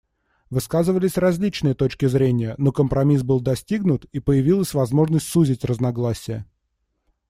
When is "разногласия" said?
5.63-6.47